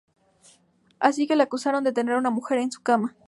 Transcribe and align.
Así 0.97 1.27
que 1.27 1.35
le 1.35 1.43
acusaron 1.43 1.83
de 1.83 1.93
tener 1.93 2.15
a 2.15 2.17
una 2.17 2.31
mujer 2.31 2.57
en 2.57 2.71
su 2.71 2.81
cama. 2.81 3.15